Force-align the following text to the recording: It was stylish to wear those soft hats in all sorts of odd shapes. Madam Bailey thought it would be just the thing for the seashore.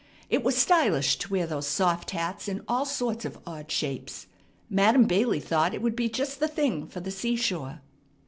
It 0.31 0.43
was 0.43 0.57
stylish 0.57 1.17
to 1.17 1.29
wear 1.29 1.45
those 1.45 1.67
soft 1.67 2.09
hats 2.09 2.47
in 2.47 2.63
all 2.67 2.85
sorts 2.87 3.23
of 3.23 3.37
odd 3.45 3.69
shapes. 3.69 4.25
Madam 4.67 5.03
Bailey 5.05 5.39
thought 5.39 5.75
it 5.75 5.81
would 5.83 5.95
be 5.95 6.09
just 6.09 6.39
the 6.39 6.47
thing 6.47 6.87
for 6.87 7.01
the 7.01 7.11
seashore. 7.11 7.81